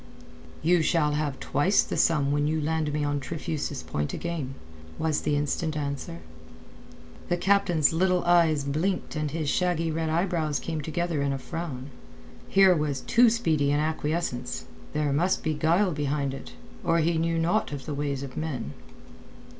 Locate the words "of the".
17.71-17.93